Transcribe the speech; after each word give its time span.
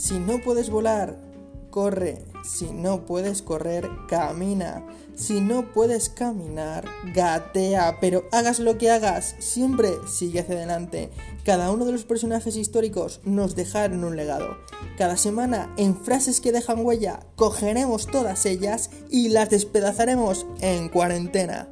Si 0.00 0.18
no 0.18 0.40
puedes 0.40 0.70
volar, 0.70 1.18
corre. 1.68 2.24
Si 2.42 2.70
no 2.70 3.04
puedes 3.04 3.42
correr, 3.42 3.86
camina. 4.08 4.82
Si 5.14 5.42
no 5.42 5.74
puedes 5.74 6.08
caminar, 6.08 6.86
gatea. 7.12 7.98
Pero 8.00 8.24
hagas 8.32 8.60
lo 8.60 8.78
que 8.78 8.90
hagas, 8.90 9.36
siempre 9.40 9.90
sigue 10.08 10.40
hacia 10.40 10.54
adelante. 10.54 11.10
Cada 11.44 11.70
uno 11.70 11.84
de 11.84 11.92
los 11.92 12.04
personajes 12.04 12.56
históricos 12.56 13.20
nos 13.24 13.54
dejaron 13.56 14.02
un 14.02 14.16
legado. 14.16 14.56
Cada 14.96 15.18
semana, 15.18 15.70
en 15.76 15.94
frases 15.94 16.40
que 16.40 16.50
dejan 16.50 16.82
huella, 16.82 17.20
cogeremos 17.36 18.06
todas 18.06 18.46
ellas 18.46 18.88
y 19.10 19.28
las 19.28 19.50
despedazaremos 19.50 20.46
en 20.62 20.88
cuarentena. 20.88 21.68